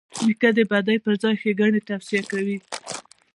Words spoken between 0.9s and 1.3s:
پر